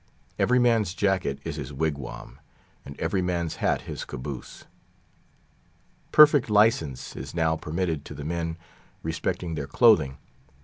[0.39, 2.39] Every man's jacket is his wigwam,
[2.83, 4.65] and every man's hat his caboose.
[6.11, 8.57] Perfect license is now permitted to the men
[9.03, 10.17] respecting their clothing.